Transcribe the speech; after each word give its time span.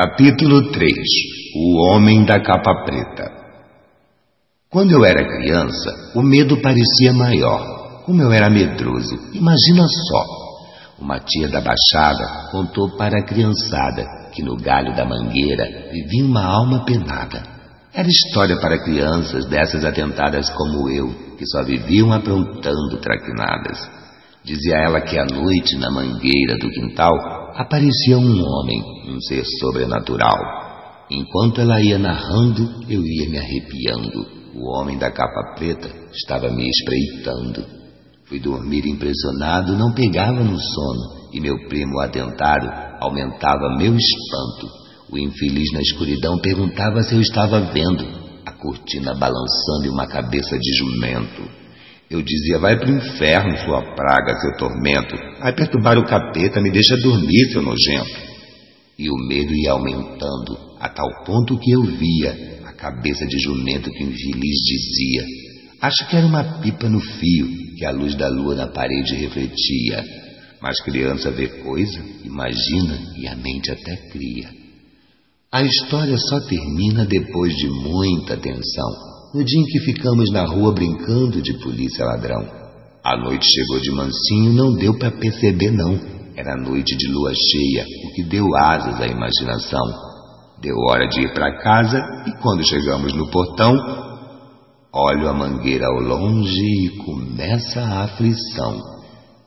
Capítulo 0.00 0.70
3 0.70 0.92
O 1.56 1.90
Homem 1.90 2.24
da 2.24 2.40
Capa 2.40 2.84
Preta 2.84 3.32
Quando 4.70 4.92
eu 4.92 5.04
era 5.04 5.26
criança, 5.26 5.90
o 6.14 6.22
medo 6.22 6.62
parecia 6.62 7.12
maior. 7.12 8.04
Como 8.06 8.22
eu 8.22 8.30
era 8.30 8.48
medroso, 8.48 9.18
imagina 9.32 9.82
só. 9.88 11.02
Uma 11.02 11.18
tia 11.18 11.48
da 11.48 11.60
Baixada 11.60 12.48
contou 12.52 12.96
para 12.96 13.18
a 13.18 13.24
criançada 13.24 14.06
que 14.32 14.40
no 14.40 14.56
galho 14.56 14.94
da 14.94 15.04
mangueira 15.04 15.64
vivia 15.90 16.24
uma 16.24 16.44
alma 16.44 16.84
penada. 16.84 17.42
Era 17.92 18.06
história 18.06 18.56
para 18.60 18.84
crianças 18.84 19.46
dessas 19.46 19.84
atentadas 19.84 20.48
como 20.50 20.88
eu, 20.88 21.08
que 21.36 21.44
só 21.44 21.64
viviam 21.64 22.12
aprontando 22.12 23.00
traquinadas. 23.00 23.90
Dizia 24.48 24.76
ela 24.78 25.02
que 25.02 25.18
à 25.18 25.26
noite, 25.26 25.76
na 25.76 25.90
mangueira 25.90 26.56
do 26.58 26.70
quintal, 26.70 27.12
aparecia 27.54 28.16
um 28.16 28.42
homem, 28.42 28.82
um 29.06 29.20
ser 29.20 29.44
sobrenatural. 29.60 30.38
Enquanto 31.10 31.60
ela 31.60 31.78
ia 31.82 31.98
narrando, 31.98 32.66
eu 32.88 33.04
ia 33.04 33.28
me 33.28 33.36
arrepiando. 33.36 34.26
O 34.54 34.70
homem 34.70 34.96
da 34.96 35.10
capa 35.10 35.54
preta 35.54 35.90
estava 36.14 36.48
me 36.48 36.66
espreitando. 36.66 37.62
Fui 38.24 38.40
dormir 38.40 38.86
impressionado, 38.86 39.76
não 39.76 39.92
pegava 39.92 40.42
no 40.42 40.58
sono, 40.58 41.30
e 41.34 41.40
meu 41.40 41.68
primo 41.68 42.00
atentado 42.00 42.70
aumentava 43.02 43.76
meu 43.76 43.94
espanto. 43.94 44.66
O 45.12 45.18
infeliz 45.18 45.70
na 45.74 45.82
escuridão 45.82 46.38
perguntava 46.38 47.02
se 47.02 47.14
eu 47.14 47.20
estava 47.20 47.60
vendo 47.60 48.02
a 48.46 48.52
cortina 48.52 49.12
balançando 49.12 49.84
e 49.84 49.90
uma 49.90 50.06
cabeça 50.06 50.58
de 50.58 50.72
jumento. 50.78 51.67
Eu 52.10 52.22
dizia, 52.22 52.58
vai 52.58 52.78
para 52.78 52.90
o 52.90 52.96
inferno, 52.96 53.58
sua 53.58 53.82
praga, 53.94 54.34
seu 54.40 54.56
tormento. 54.56 55.14
Vai 55.40 55.54
perturbar 55.54 55.98
o 55.98 56.06
capeta, 56.06 56.60
me 56.60 56.70
deixa 56.70 56.96
dormir, 56.96 57.52
seu 57.52 57.60
nojento. 57.60 58.28
E 58.98 59.10
o 59.10 59.16
medo 59.28 59.54
ia 59.54 59.72
aumentando, 59.72 60.58
a 60.80 60.88
tal 60.88 61.06
ponto 61.24 61.58
que 61.58 61.70
eu 61.70 61.82
via 61.82 62.62
a 62.64 62.72
cabeça 62.72 63.26
de 63.26 63.38
jumento 63.38 63.90
que 63.90 64.04
o 64.04 64.08
infeliz 64.08 64.58
dizia. 64.64 65.24
Acho 65.82 66.08
que 66.08 66.16
era 66.16 66.26
uma 66.26 66.60
pipa 66.60 66.88
no 66.88 66.98
fio 66.98 67.46
que 67.76 67.84
a 67.84 67.90
luz 67.90 68.14
da 68.14 68.28
lua 68.28 68.54
na 68.54 68.68
parede 68.68 69.14
refletia. 69.14 70.02
Mas 70.62 70.80
criança 70.80 71.30
vê 71.30 71.46
coisa, 71.46 72.00
imagina 72.24 72.98
e 73.16 73.28
a 73.28 73.36
mente 73.36 73.70
até 73.70 73.96
cria. 74.10 74.48
A 75.52 75.62
história 75.62 76.16
só 76.16 76.40
termina 76.40 77.04
depois 77.04 77.54
de 77.54 77.68
muita 77.68 78.36
tensão 78.38 79.07
no 79.34 79.44
dia 79.44 79.60
em 79.60 79.64
que 79.64 79.80
ficamos 79.80 80.30
na 80.30 80.44
rua 80.44 80.72
brincando 80.72 81.42
de 81.42 81.52
polícia 81.58 82.04
ladrão. 82.04 82.46
A 83.04 83.16
noite 83.16 83.46
chegou 83.46 83.80
de 83.80 83.90
mansinho, 83.90 84.52
não 84.52 84.74
deu 84.74 84.98
para 84.98 85.10
perceber 85.10 85.70
não. 85.70 85.98
Era 86.36 86.56
noite 86.56 86.96
de 86.96 87.08
lua 87.08 87.32
cheia, 87.32 87.84
o 88.06 88.14
que 88.14 88.22
deu 88.24 88.46
asas 88.56 89.00
à 89.00 89.06
imaginação. 89.06 89.84
Deu 90.60 90.74
hora 90.88 91.08
de 91.08 91.22
ir 91.22 91.32
para 91.32 91.58
casa 91.62 91.98
e 92.26 92.32
quando 92.42 92.66
chegamos 92.66 93.12
no 93.12 93.30
portão, 93.30 93.72
olho 94.92 95.28
a 95.28 95.34
mangueira 95.34 95.86
ao 95.86 96.00
longe 96.00 96.60
e 96.60 96.88
começa 97.04 97.80
a 97.80 98.04
aflição. 98.04 98.80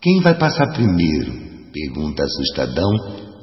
Quem 0.00 0.20
vai 0.20 0.38
passar 0.38 0.72
primeiro? 0.72 1.32
Pergunta 1.72 2.22
assustadão, 2.22 2.90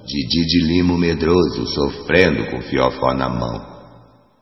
Didi 0.05 0.45
de 0.45 0.63
Limo 0.67 0.97
medroso, 0.97 1.65
sofrendo 1.67 2.49
com 2.51 2.61
fiofó 2.61 3.13
na 3.13 3.29
mão. 3.29 3.74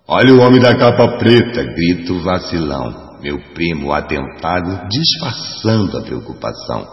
Olha 0.05 0.33
o 0.33 0.41
homem 0.41 0.59
da 0.59 0.75
capa 0.75 1.17
preta, 1.17 1.63
grito 1.63 2.19
vacilão. 2.19 3.19
Meu 3.21 3.39
primo 3.53 3.93
atentado 3.93 4.89
disfarçando 4.89 5.97
a 5.97 6.01
preocupação. 6.01 6.85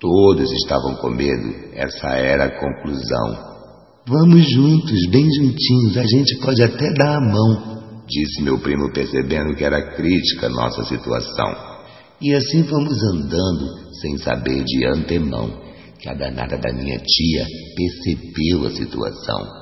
Todos 0.00 0.50
estavam 0.50 0.94
com 0.94 1.10
medo, 1.10 1.54
essa 1.74 2.08
era 2.16 2.46
a 2.46 2.58
conclusão. 2.58 3.52
Vamos 4.08 4.50
juntos, 4.50 5.10
bem 5.10 5.28
juntinhos, 5.30 5.98
a 5.98 6.02
gente 6.04 6.38
pode 6.38 6.62
até 6.62 6.90
dar 6.94 7.18
a 7.18 7.20
mão, 7.20 8.02
disse 8.08 8.42
meu 8.42 8.58
primo, 8.58 8.90
percebendo 8.94 9.54
que 9.54 9.62
era 9.62 9.94
crítica 9.94 10.48
nossa 10.48 10.84
situação. 10.84 11.54
E 12.18 12.34
assim 12.34 12.64
fomos 12.64 12.96
andando, 13.12 13.92
sem 14.00 14.16
saber 14.16 14.64
de 14.64 14.86
antemão, 14.86 15.50
que 16.00 16.08
a 16.08 16.14
danada 16.14 16.56
da 16.56 16.72
minha 16.72 16.98
tia 16.98 17.46
percebeu 17.76 18.66
a 18.66 18.70
situação. 18.70 19.61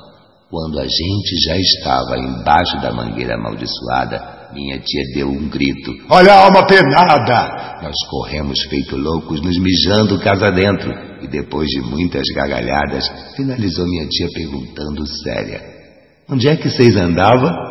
Quando 0.51 0.81
a 0.81 0.83
gente 0.83 1.37
já 1.47 1.57
estava 1.57 2.19
embaixo 2.19 2.81
da 2.83 2.93
mangueira 2.93 3.37
amaldiçoada, 3.37 4.51
minha 4.53 4.81
tia 4.81 5.15
deu 5.15 5.29
um 5.29 5.49
grito: 5.49 5.93
Olha 6.09 6.33
a 6.33 6.45
alma 6.47 6.67
penada! 6.67 7.81
Nós 7.81 7.95
corremos 8.11 8.61
feito 8.69 8.97
loucos, 8.97 9.41
nos 9.41 9.57
mijando 9.57 10.19
casa 10.19 10.51
dentro. 10.51 10.93
E 11.23 11.29
depois 11.29 11.69
de 11.69 11.81
muitas 11.83 12.25
gargalhadas, 12.35 13.09
finalizou 13.37 13.87
minha 13.87 14.09
tia 14.09 14.27
perguntando 14.35 15.07
séria: 15.23 15.63
Onde 16.29 16.49
é 16.49 16.57
que 16.57 16.69
vocês 16.69 16.97
andavam? 16.97 17.70